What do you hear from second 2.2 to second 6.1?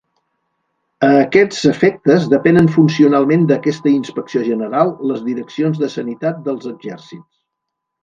depenen funcionalment d'aquesta Inspecció General les direccions de